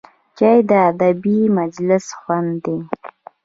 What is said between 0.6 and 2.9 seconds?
د ادبي مجلس خوند دی